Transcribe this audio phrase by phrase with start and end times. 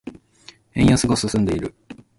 [0.73, 1.75] 円安が進んでいる。